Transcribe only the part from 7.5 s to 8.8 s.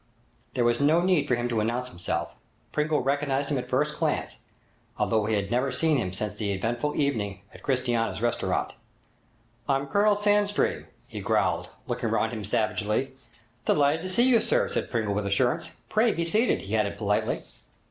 at Cristiani's restaurant.